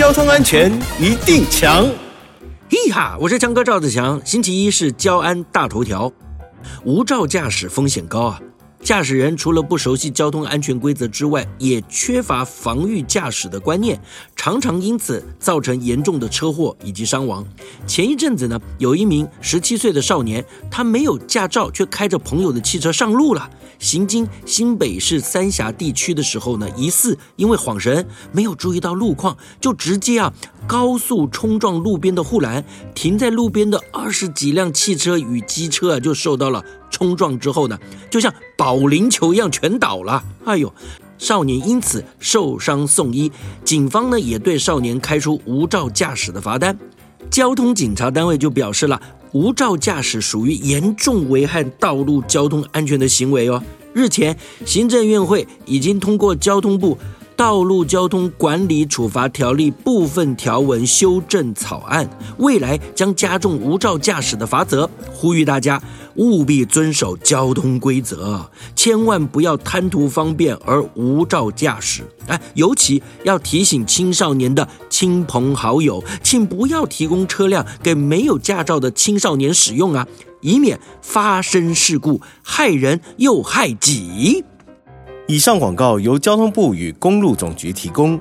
[0.00, 1.86] 交通安全一定强。
[2.70, 4.18] 嘿哈，我是强哥赵子强。
[4.24, 6.10] 星期一是交安大头条，
[6.86, 8.40] 无照驾驶风险高啊！
[8.82, 14.00] 驾驶人除了不熟悉交通安全规则之外，也缺乏防御驾驶的观念，
[14.34, 17.46] 常常因此造成严重的车祸以及伤亡。
[17.86, 23.48] 前一阵子呢，有一名十七岁的少年，他没有驾照，却开着朋友的汽车上路了。
[23.78, 30.32] 行经新北市三峡地区的时候呢，疑似因为晃神，没有注意到路况，就直接啊
[30.70, 37.76] 高速冲撞路边的护栏，停在路边的二十几辆汽车与机车啊，就受到了冲撞之后呢，
[38.08, 40.22] 就像保龄球一样全倒了。
[40.44, 40.72] 哎呦，
[41.18, 43.32] 少年因此受伤送医，
[43.64, 46.78] 警方呢也对少年开出无照驾驶的罚单。
[47.32, 49.02] 交通警察单位就表示了，
[49.32, 53.60] 无照驾驶属于严重危害道路交通安全的行为哦。
[53.92, 56.94] 日前，行政院会已经通过交通部
[57.40, 65.82] 《道路交通管理处罚条例》部分条文修正草案，未来将加重无照驾驶的罚则，呼吁大家
[66.16, 72.02] 务必遵守交通规则，千万不要贪图方便而无照驾驶。
[72.26, 80.06] 哎，尤其要提醒青少年的亲朋好友，请不要提供车辆给没有驾照的青少年使用啊，
[80.42, 84.44] 以免发生事故，害人又害己。
[85.26, 88.20] 以上广告由交通部与公路总局提供。